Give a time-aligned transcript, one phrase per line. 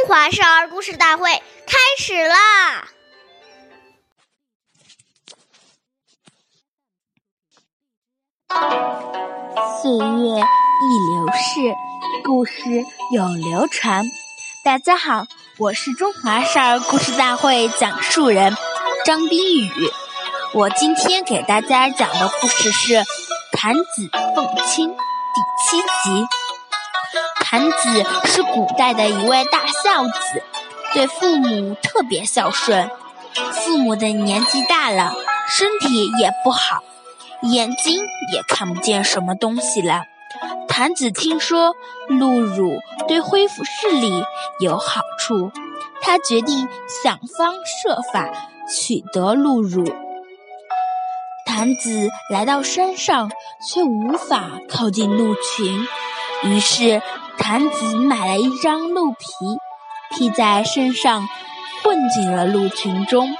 [0.00, 1.30] 中华少儿故事大会
[1.66, 2.88] 开始啦！
[9.82, 11.74] 岁月易流逝，
[12.24, 12.62] 故事
[13.12, 14.06] 永流传。
[14.64, 15.26] 大家好，
[15.58, 18.56] 我是中华少儿故事大会讲述人
[19.04, 19.70] 张冰雨。
[20.54, 22.94] 我今天给大家讲的故事是
[23.52, 24.96] 《弹子凤亲》第
[25.62, 26.39] 七集。
[27.40, 30.42] 谭子是古代的一位大孝子，
[30.94, 32.90] 对父母特别孝顺。
[33.52, 35.14] 父母的年纪大了，
[35.48, 36.82] 身体也不好，
[37.42, 38.00] 眼睛
[38.32, 40.04] 也看不见什么东西了。
[40.68, 41.74] 谭子听说
[42.08, 42.78] 鹿乳
[43.08, 44.24] 对恢复视力
[44.60, 45.50] 有好处，
[46.00, 46.68] 他决定
[47.02, 48.30] 想方设法
[48.68, 49.84] 取得鹿乳。
[51.44, 53.30] 谭子来到山上，
[53.68, 55.86] 却无法靠近鹿群，
[56.42, 57.02] 于是
[57.38, 59.18] 坛子买了一张鹿皮，
[60.10, 61.28] 披在身上，
[61.82, 63.36] 混进了鹿群中。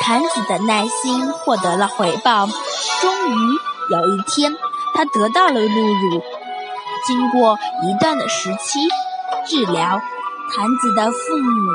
[0.00, 3.36] 坛子的耐心获得了回报，终于
[3.90, 4.56] 有一天，
[4.94, 6.22] 他得到了鹿乳。
[7.06, 8.78] 经过一段的时期
[9.46, 10.00] 治疗，
[10.54, 11.72] 坛子的父母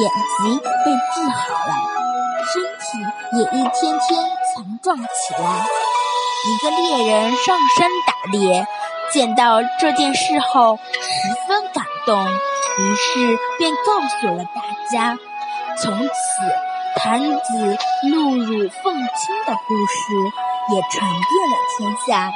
[0.00, 1.74] 眼疾被治好了，
[2.52, 5.66] 身体也一天天强壮起来。
[6.46, 8.66] 一个猎人上山打猎，
[9.12, 12.26] 见到这件事后十分感动，
[12.78, 15.18] 于是便告诉了大家。
[15.76, 16.12] 从此，
[16.96, 17.78] 弹子
[18.10, 20.12] 鹿乳凤亲的故事
[20.74, 22.32] 也传遍了天下。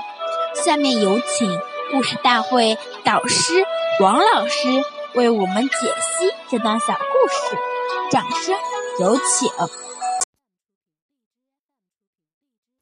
[0.55, 1.61] 下面有请。
[1.91, 3.67] 故事大会导师
[4.01, 4.67] 王老师
[5.15, 7.59] 为我们解析这段小故事，
[8.11, 8.57] 掌声
[8.99, 9.51] 有请。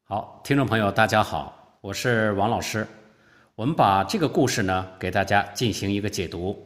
[0.07, 2.87] 好，听众朋友，大家好，我是王老师。
[3.55, 6.57] 我们把这个故事呢，给大家进行一个解读。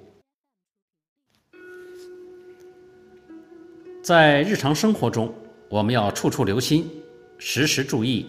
[4.04, 5.34] 在日常生活中，
[5.70, 6.90] 我们要处处留心，
[7.38, 8.26] 时时注意，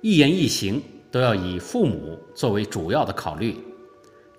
[0.00, 0.82] 一言一行。
[1.10, 3.56] 都要以父母作为主要的考虑，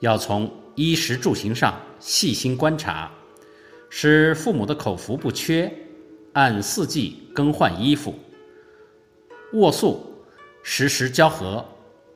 [0.02, 3.12] 要从衣食住行上细心观察，
[3.90, 5.74] 使父母的口福不缺，
[6.34, 8.14] 按四季更换衣服，
[9.54, 10.14] 卧宿
[10.62, 11.66] 时时交合，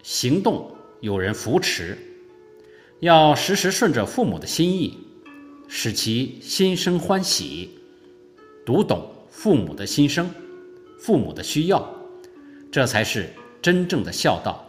[0.03, 0.71] 行动
[1.03, 1.97] 有人扶持，
[3.01, 4.97] 要时时顺着父母的心意，
[5.67, 7.77] 使其心生欢喜，
[8.65, 10.31] 读懂父母的心声，
[10.97, 11.93] 父母的需要，
[12.71, 13.29] 这才是。
[13.61, 14.65] 真正的孝道。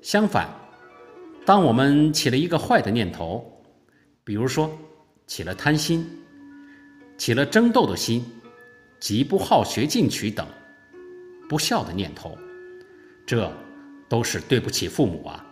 [0.00, 0.48] 相反，
[1.46, 3.44] 当我们起了一个坏的念头，
[4.24, 4.70] 比如说
[5.26, 6.06] 起了贪心、
[7.18, 8.24] 起了争斗的心、
[8.98, 10.46] 极不好学进取等
[11.48, 12.36] 不孝的念头，
[13.26, 13.50] 这
[14.08, 15.44] 都是对不起父母啊。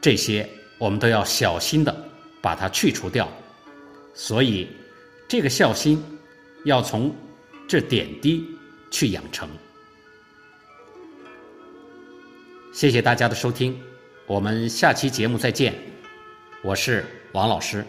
[0.00, 2.08] 这些我们都要小心的
[2.40, 3.28] 把它去除掉。
[4.14, 4.68] 所以，
[5.28, 6.02] 这个孝心
[6.64, 7.14] 要从
[7.68, 8.44] 这点滴
[8.90, 9.48] 去养成。
[12.72, 13.78] 谢谢大家的收听，
[14.26, 15.74] 我们下期节目再见，
[16.62, 17.84] 我是王老师。